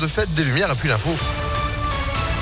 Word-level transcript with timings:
de 0.00 0.06
fête 0.08 0.32
des 0.34 0.44
Lumières 0.44 0.70
et 0.70 0.74
puis 0.74 0.88
l'info. 0.88 1.10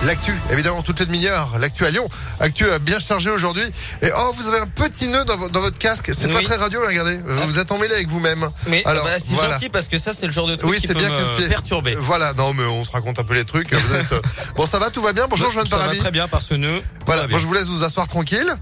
L'actu, 0.04 0.32
évidemment, 0.52 0.80
toutes 0.82 1.00
les 1.00 1.06
demi-heures. 1.06 1.58
L'actu 1.58 1.84
à 1.84 1.90
Lyon. 1.90 2.08
Actu 2.38 2.64
euh, 2.64 2.78
bien 2.78 3.00
chargé 3.00 3.30
aujourd'hui. 3.30 3.64
Et 4.00 4.10
oh, 4.16 4.32
vous 4.36 4.46
avez 4.46 4.60
un 4.60 4.66
petit 4.68 5.08
nœud 5.08 5.24
dans, 5.24 5.36
vo- 5.36 5.48
dans 5.48 5.58
votre 5.58 5.76
casque. 5.76 6.10
C'est 6.14 6.28
pas 6.28 6.40
très 6.40 6.54
radio, 6.54 6.78
mais 6.80 6.86
regardez. 6.86 7.18
Vous 7.48 7.58
êtes 7.58 7.72
emmêlé 7.72 7.94
avec 7.94 8.06
vous-même. 8.08 8.48
Mais 8.68 8.82
Alors, 8.86 9.04
bah, 9.04 9.10
c'est 9.18 9.34
voilà. 9.34 9.54
gentil 9.54 9.70
parce 9.70 9.88
que 9.88 9.98
ça, 9.98 10.12
c'est 10.12 10.26
le 10.26 10.32
genre 10.32 10.46
de 10.46 10.54
truc 10.54 10.70
Oui, 10.70 10.78
qui 10.78 10.86
peut 10.86 10.94
bien 10.94 11.08
me 11.10 11.48
perturber. 11.48 11.96
Voilà, 11.96 12.32
non, 12.32 12.54
mais 12.54 12.62
on 12.64 12.84
se 12.84 12.92
raconte 12.92 13.18
un 13.18 13.24
peu 13.24 13.34
les 13.34 13.44
trucs. 13.44 13.74
Vous 13.74 13.94
êtes, 13.96 14.12
euh, 14.12 14.20
Bon, 14.54 14.66
ça 14.66 14.78
va, 14.78 14.90
tout 14.90 15.02
va 15.02 15.12
bien. 15.12 15.26
Bonjour, 15.28 15.50
Joanne 15.50 15.66
ça 15.66 15.76
va 15.78 15.82
Paravi. 15.82 15.98
très 15.98 16.12
bien 16.12 16.28
par 16.28 16.42
ce 16.44 16.54
nœud. 16.54 16.80
Voilà, 17.04 17.26
bon, 17.26 17.36
je 17.40 17.46
vous 17.46 17.54
laisse 17.54 17.66
vous 17.66 17.82
asseoir 17.82 18.06
tranquille. 18.06 18.54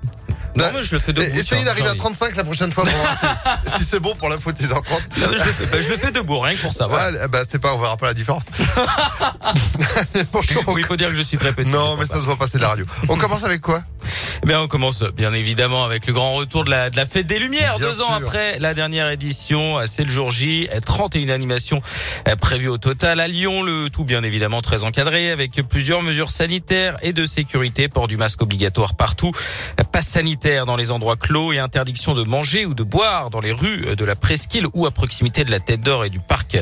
Non, 0.57 0.65
Bah, 0.65 0.71
mais 0.75 0.83
je 0.85 0.93
le 0.93 0.99
fais 0.99 1.13
debout. 1.13 1.27
Et- 1.29 1.39
Essayez 1.39 1.65
d'arriver 1.65 1.83
à 1.89 1.93
j'ai 1.93 2.01
envie. 2.01 2.15
35 2.15 2.37
la 2.37 2.45
prochaine 2.45 2.73
fois 2.73 2.85
pour 2.85 2.93
voir 2.95 3.15
si, 3.19 3.79
si 3.79 3.85
c'est 3.85 4.01
bon 4.01 4.15
pour 4.17 4.29
l'info 4.31 4.51
de 4.53 4.59
6h30. 4.59 4.75
Non, 5.21 5.27
mais 5.31 5.39
je, 5.39 5.45
le 5.45 5.53
fais, 5.53 5.67
bah, 5.67 5.81
je 5.83 5.89
le 5.91 5.97
fais 5.97 6.11
debout, 6.13 6.41
rien 6.41 6.55
que 6.57 6.63
pour 6.63 6.73
ça. 6.73 6.87
voilà. 6.87 7.19
Ouais, 7.19 7.29
bah, 7.29 7.41
c'est 7.49 7.59
pas, 7.59 7.75
on 7.75 7.79
verra 7.79 7.97
pas 7.97 8.07
la 8.07 8.15
différence. 8.15 8.45
Bonjour. 10.33 10.63
Oui, 10.69 10.81
il 10.83 10.85
faut 10.87 10.97
dire 10.97 11.11
que 11.11 11.17
je 11.17 11.23
suis 11.23 11.37
très 11.39 11.53
petit. 11.53 11.71
Non, 11.71 11.97
mais 11.97 12.07
ça 12.07 12.15
se 12.15 12.21
voit 12.21 12.37
passer 12.37 12.57
de 12.59 12.63
la 12.63 12.71
radio. 12.71 12.85
On 13.09 13.17
commence 13.17 13.45
avec 13.45 13.61
quoi? 13.61 13.83
Eh 14.43 14.47
bien, 14.47 14.61
on 14.61 14.69
commence 14.69 15.03
bien 15.03 15.33
évidemment 15.33 15.85
avec 15.85 16.07
le 16.07 16.13
grand 16.13 16.35
retour 16.35 16.65
de 16.65 16.71
la, 16.71 16.91
de 16.91 16.97
la 16.97 17.07
fête 17.07 17.27
des 17.27 17.39
Lumières. 17.39 17.77
Bien 17.79 17.89
Deux 17.89 18.01
ans 18.01 18.13
après 18.13 18.59
la 18.59 18.75
dernière 18.75 19.11
édition, 19.11 19.79
c'est 19.87 20.05
le 20.05 20.11
jour 20.11 20.31
J. 20.31 20.69
31 20.85 21.29
animations 21.31 21.83
euh, 22.29 22.37
prévues 22.37 22.69
au 22.69 22.79
total 22.79 23.21
à 23.21 23.29
Lyon. 23.29 23.63
Le 23.63 23.89
tout 23.91 24.05
bien 24.05 24.23
évidemment 24.23 24.61
très 24.63 24.83
encadré 24.83 25.31
avec 25.31 25.53
plusieurs 25.69 26.03
mesures 26.03 26.31
sanitaires 26.31 26.97
et 27.03 27.13
de 27.13 27.27
sécurité. 27.27 27.89
Port 27.89 28.09
du 28.09 28.17
masque 28.17 28.43
obligatoire 28.43 28.95
partout, 28.95 29.33
passe 29.93 30.07
sanitaire 30.07 30.67
dans 30.67 30.77
les 30.77 30.91
endroits 30.91 31.17
clos 31.17 31.53
et 31.53 31.59
interdiction 31.59 32.15
de 32.15 32.23
manger 32.25 32.67
ou 32.67 32.75
de 32.75 32.83
boire 32.83 33.31
dans 33.31 33.41
les 33.41 33.53
rues 33.53 33.97
de 33.97 34.05
la 34.05 34.17
Presqu'île 34.17 34.67
ou 34.75 34.87
à 34.87 34.91
proximité 34.91 35.45
de 35.45 35.51
la 35.51 35.61
Tête 35.61 35.81
d'Or 35.81 36.05
et 36.05 36.11
du 36.11 36.21
parc 36.21 36.59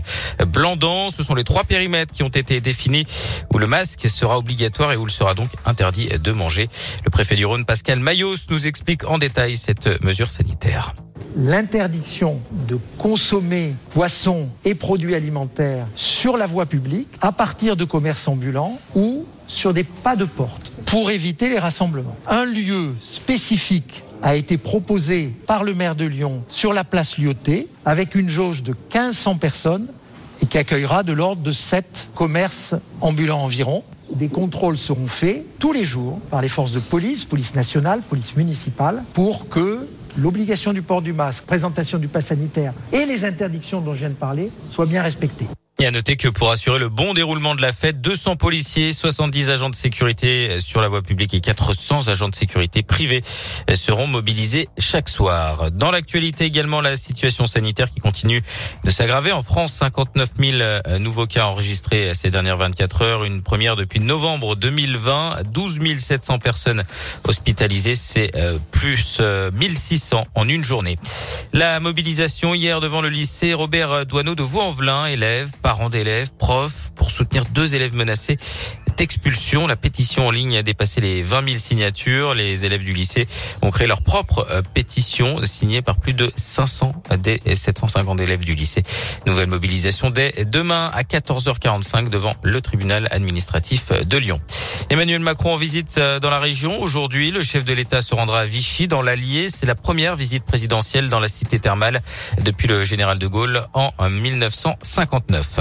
Blandan. 0.46 1.10
Ce 1.10 1.22
sont 1.22 1.34
les 1.34 1.44
trois 1.44 1.64
périmètres 1.64 2.12
qui 2.12 2.22
ont 2.22 2.28
été 2.28 2.60
définis 2.60 3.06
où 3.52 3.58
le 3.58 3.66
masque 3.66 4.08
sera 4.08 4.38
obligatoire 4.38 4.92
et 4.92 4.96
où 4.96 5.06
il 5.06 5.12
sera 5.12 5.34
donc 5.34 5.50
interdit 5.64 6.08
de 6.08 6.32
manger. 6.32 6.68
Le 7.04 7.10
préfet 7.10 7.33
Rhône, 7.42 7.64
Pascal 7.64 7.98
Mayos, 7.98 8.36
nous 8.50 8.68
explique 8.68 9.04
en 9.06 9.18
détail 9.18 9.56
cette 9.56 10.00
mesure 10.04 10.30
sanitaire. 10.30 10.94
l'interdiction 11.36 12.38
de 12.68 12.78
consommer 12.96 13.74
poissons 13.90 14.48
et 14.64 14.76
produits 14.76 15.16
alimentaires 15.16 15.88
sur 15.96 16.36
la 16.36 16.46
voie 16.46 16.66
publique 16.66 17.08
à 17.20 17.32
partir 17.32 17.74
de 17.76 17.84
commerces 17.84 18.28
ambulants 18.28 18.78
ou 18.94 19.24
sur 19.48 19.74
des 19.74 19.82
pas 19.82 20.14
de 20.14 20.26
porte 20.26 20.70
pour 20.86 21.10
éviter 21.10 21.48
les 21.48 21.58
rassemblements. 21.58 22.16
Un 22.28 22.44
lieu 22.44 22.94
spécifique 23.02 24.04
a 24.22 24.36
été 24.36 24.56
proposé 24.58 25.32
par 25.46 25.64
le 25.64 25.74
maire 25.74 25.96
de 25.96 26.04
Lyon 26.04 26.44
sur 26.48 26.72
la 26.72 26.84
place 26.84 27.18
Lyoté 27.18 27.68
avec 27.84 28.14
une 28.14 28.28
jauge 28.28 28.62
de 28.62 28.72
1500 28.72 29.38
personnes 29.38 29.88
et 30.40 30.46
qui 30.46 30.56
accueillera 30.56 31.02
de 31.02 31.12
l'ordre 31.12 31.42
de 31.42 31.52
7 31.52 32.10
commerces 32.14 32.74
ambulants 33.00 33.42
environ. 33.42 33.82
Des 34.12 34.28
contrôles 34.28 34.78
seront 34.78 35.06
faits 35.06 35.44
tous 35.58 35.72
les 35.72 35.84
jours 35.84 36.20
par 36.30 36.42
les 36.42 36.48
forces 36.48 36.72
de 36.72 36.80
police, 36.80 37.24
police 37.24 37.54
nationale, 37.54 38.00
police 38.02 38.36
municipale, 38.36 39.02
pour 39.12 39.48
que 39.48 39.86
l'obligation 40.16 40.72
du 40.72 40.82
port 40.82 41.02
du 41.02 41.12
masque, 41.12 41.44
présentation 41.44 41.98
du 41.98 42.08
pass 42.08 42.26
sanitaire 42.26 42.72
et 42.92 43.06
les 43.06 43.24
interdictions 43.24 43.80
dont 43.80 43.94
je 43.94 44.00
viens 44.00 44.10
de 44.10 44.14
parler 44.14 44.50
soient 44.70 44.86
bien 44.86 45.02
respectées. 45.02 45.46
Et 45.80 45.86
à 45.86 45.90
noter 45.90 46.16
que 46.16 46.28
pour 46.28 46.52
assurer 46.52 46.78
le 46.78 46.88
bon 46.88 47.14
déroulement 47.14 47.56
de 47.56 47.60
la 47.60 47.72
fête, 47.72 48.00
200 48.00 48.36
policiers, 48.36 48.92
70 48.92 49.50
agents 49.50 49.70
de 49.70 49.74
sécurité 49.74 50.60
sur 50.60 50.80
la 50.80 50.88
voie 50.88 51.02
publique 51.02 51.34
et 51.34 51.40
400 51.40 52.06
agents 52.06 52.28
de 52.28 52.34
sécurité 52.34 52.84
privés 52.84 53.24
seront 53.74 54.06
mobilisés 54.06 54.68
chaque 54.78 55.08
soir. 55.08 55.72
Dans 55.72 55.90
l'actualité 55.90 56.44
également, 56.44 56.80
la 56.80 56.96
situation 56.96 57.48
sanitaire 57.48 57.92
qui 57.92 58.00
continue 58.00 58.40
de 58.84 58.90
s'aggraver. 58.90 59.32
En 59.32 59.42
France, 59.42 59.72
59 59.74 60.30
000 60.38 60.98
nouveaux 61.00 61.26
cas 61.26 61.46
enregistrés 61.46 62.14
ces 62.14 62.30
dernières 62.30 62.56
24 62.56 63.02
heures. 63.02 63.24
Une 63.24 63.42
première 63.42 63.74
depuis 63.74 63.98
novembre 63.98 64.54
2020. 64.54 65.42
12 65.44 65.78
700 65.98 66.38
personnes 66.38 66.84
hospitalisées. 67.26 67.96
C'est 67.96 68.30
euh, 68.36 68.58
plus 68.70 69.18
euh, 69.20 69.50
1600 69.52 70.24
en 70.34 70.48
une 70.48 70.62
journée. 70.62 70.98
La 71.52 71.80
mobilisation 71.80 72.54
hier 72.54 72.80
devant 72.80 73.00
le 73.00 73.08
lycée 73.08 73.54
Robert 73.54 74.06
Douaneau 74.06 74.36
de 74.36 74.42
Vaux-en-Velin, 74.42 75.06
élèves, 75.06 75.50
parents 75.64 75.88
d'élèves, 75.88 76.30
profs, 76.36 76.92
pour 76.94 77.10
soutenir 77.10 77.46
deux 77.46 77.74
élèves 77.74 77.94
menacés 77.94 78.36
d'expulsion. 78.98 79.66
La 79.66 79.76
pétition 79.76 80.26
en 80.26 80.30
ligne 80.30 80.58
a 80.58 80.62
dépassé 80.62 81.00
les 81.00 81.22
20 81.22 81.46
000 81.46 81.56
signatures. 81.56 82.34
Les 82.34 82.66
élèves 82.66 82.84
du 82.84 82.92
lycée 82.92 83.26
ont 83.62 83.70
créé 83.70 83.86
leur 83.86 84.02
propre 84.02 84.46
euh, 84.50 84.60
pétition 84.74 85.40
signée 85.46 85.80
par 85.80 85.96
plus 85.96 86.12
de 86.12 86.30
500 86.36 86.92
des 87.16 87.40
750 87.54 88.20
élèves 88.20 88.44
du 88.44 88.54
lycée. 88.54 88.82
Nouvelle 89.24 89.48
mobilisation 89.48 90.10
dès 90.10 90.44
demain 90.44 90.90
à 90.92 91.02
14h45 91.02 92.10
devant 92.10 92.34
le 92.42 92.60
tribunal 92.60 93.08
administratif 93.10 93.90
de 93.90 94.18
Lyon. 94.18 94.40
Emmanuel 94.90 95.20
Macron 95.20 95.54
en 95.54 95.56
visite 95.56 95.96
euh, 95.96 96.20
dans 96.20 96.28
la 96.28 96.38
région. 96.38 96.80
Aujourd'hui, 96.82 97.30
le 97.30 97.42
chef 97.42 97.64
de 97.64 97.72
l'État 97.72 98.02
se 98.02 98.14
rendra 98.14 98.40
à 98.40 98.46
Vichy 98.46 98.86
dans 98.86 99.00
l'Allier. 99.00 99.48
C'est 99.48 99.64
la 99.64 99.74
première 99.74 100.14
visite 100.14 100.44
présidentielle 100.44 101.08
dans 101.08 101.20
la 101.20 101.28
cité 101.28 101.58
thermale 101.58 102.02
depuis 102.42 102.68
le 102.68 102.84
général 102.84 103.18
de 103.18 103.26
Gaulle 103.26 103.64
en 103.72 103.90
1959. 104.10 105.60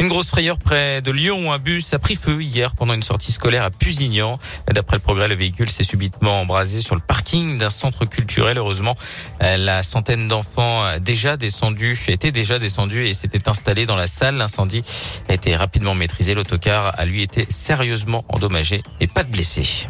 Une 0.00 0.08
grosse 0.08 0.28
frayeur 0.28 0.58
près 0.58 1.02
de 1.02 1.10
Lyon 1.10 1.46
où 1.46 1.52
un 1.52 1.58
bus 1.58 1.92
a 1.92 1.98
pris 1.98 2.16
feu 2.16 2.42
hier 2.42 2.74
pendant 2.74 2.94
une 2.94 3.02
sortie 3.02 3.30
scolaire 3.30 3.62
à 3.62 3.70
Pusignan. 3.70 4.38
D'après 4.68 4.96
le 4.96 5.02
progrès, 5.02 5.28
le 5.28 5.34
véhicule 5.34 5.68
s'est 5.68 5.82
subitement 5.82 6.40
embrasé 6.40 6.80
sur 6.80 6.94
le 6.94 7.02
parking 7.02 7.58
d'un 7.58 7.70
centre 7.70 8.06
culturel. 8.06 8.56
Heureusement, 8.56 8.96
euh, 9.42 9.58
la 9.58 9.82
centaine 9.82 10.28
d'enfants 10.28 10.98
déjà 10.98 11.36
descendu, 11.36 11.96
était 12.08 12.32
déjà 12.32 12.58
descendu 12.58 13.06
et 13.06 13.12
s'était 13.12 13.48
installé 13.50 13.84
dans 13.84 13.96
la 13.96 14.06
salle. 14.06 14.36
L'incendie 14.36 14.82
a 15.28 15.34
été 15.34 15.54
rapidement 15.56 15.94
maîtrisé. 15.94 16.34
L'autocar 16.34 16.98
a 16.98 17.04
lui 17.04 17.22
été 17.22 17.46
sérieusement 17.50 18.24
endommagé 18.28 18.61
et 19.00 19.06
pas 19.06 19.24
de 19.24 19.30
blessés. 19.30 19.88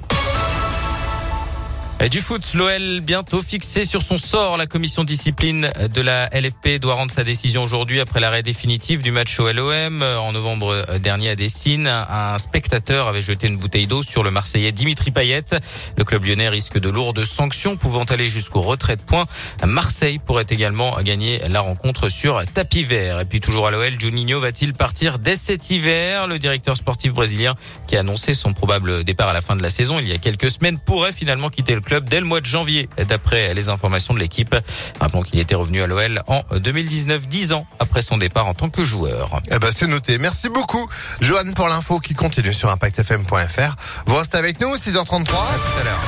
Du 2.10 2.20
foot, 2.20 2.54
l'OL 2.54 3.00
bientôt 3.00 3.42
fixé 3.42 3.84
sur 3.84 4.02
son 4.02 4.18
sort. 4.18 4.56
La 4.56 4.66
commission 4.66 5.04
discipline 5.04 5.70
de 5.94 6.00
la 6.00 6.28
LFP 6.32 6.80
doit 6.80 6.94
rendre 6.94 7.12
sa 7.12 7.22
décision 7.22 7.62
aujourd'hui 7.62 8.00
après 8.00 8.18
l'arrêt 8.18 8.42
définitif 8.42 9.02
du 9.02 9.12
match 9.12 9.38
au 9.38 9.50
LOM 9.50 10.02
en 10.02 10.32
novembre 10.32 10.84
dernier 10.98 11.30
à 11.30 11.36
Dessine. 11.36 11.86
Un 11.86 12.36
spectateur 12.38 13.06
avait 13.06 13.22
jeté 13.22 13.46
une 13.46 13.56
bouteille 13.56 13.86
d'eau 13.86 14.02
sur 14.02 14.24
le 14.24 14.32
Marseillais 14.32 14.72
Dimitri 14.72 15.12
Payet. 15.12 15.44
Le 15.96 16.02
club 16.04 16.24
lyonnais 16.24 16.48
risque 16.48 16.78
de 16.78 16.90
lourdes 16.90 17.24
sanctions 17.24 17.76
pouvant 17.76 18.04
aller 18.04 18.28
jusqu'au 18.28 18.62
retrait 18.62 18.96
de 18.96 19.02
points. 19.02 19.26
Marseille 19.64 20.18
pourrait 20.18 20.46
également 20.50 21.00
gagner 21.02 21.40
la 21.48 21.60
rencontre 21.60 22.08
sur 22.08 22.44
tapis 22.52 22.82
vert. 22.82 23.20
Et 23.20 23.24
puis 23.26 23.38
toujours 23.38 23.68
à 23.68 23.70
l'OL, 23.70 23.98
Juninho 23.98 24.40
va-t-il 24.40 24.74
partir 24.74 25.20
dès 25.20 25.36
cet 25.36 25.70
hiver? 25.70 26.26
Le 26.26 26.40
directeur 26.40 26.76
sportif 26.76 27.12
brésilien 27.12 27.54
qui 27.86 27.96
a 27.96 28.00
annoncé 28.00 28.34
son 28.34 28.52
probable 28.52 29.04
départ 29.04 29.28
à 29.28 29.32
la 29.32 29.40
fin 29.40 29.54
de 29.54 29.62
la 29.62 29.70
saison 29.70 30.00
il 30.00 30.08
y 30.08 30.12
a 30.12 30.18
quelques 30.18 30.50
semaines 30.50 30.78
pourrait 30.78 31.12
finalement 31.12 31.48
quitter 31.48 31.76
le 31.76 31.80
club 31.80 31.91
dès 32.00 32.20
le 32.20 32.26
mois 32.26 32.40
de 32.40 32.46
janvier, 32.46 32.88
d'après 33.08 33.54
les 33.54 33.68
informations 33.68 34.14
de 34.14 34.18
l'équipe. 34.18 34.54
Rappelons 35.00 35.22
qu'il 35.22 35.38
était 35.38 35.54
revenu 35.54 35.82
à 35.82 35.86
l'OL 35.86 36.22
en 36.26 36.42
2019, 36.56 37.28
10 37.28 37.52
ans 37.52 37.66
après 37.78 38.02
son 38.02 38.18
départ 38.18 38.46
en 38.46 38.54
tant 38.54 38.70
que 38.70 38.84
joueur. 38.84 39.40
Eh 39.50 39.58
ben, 39.58 39.70
c'est 39.70 39.86
noté. 39.86 40.18
Merci 40.18 40.48
beaucoup, 40.48 40.88
Johan, 41.20 41.52
pour 41.54 41.68
l'info 41.68 42.00
qui 42.00 42.14
continue 42.14 42.52
sur 42.52 42.70
ImpactFM.fr. 42.70 43.76
Vous 44.06 44.16
restez 44.16 44.38
avec 44.38 44.60
nous, 44.60 44.74
6h33. 44.74 44.98
À 44.98 45.24
tout 45.24 45.80
à 45.80 45.84
l'heure. 45.84 46.00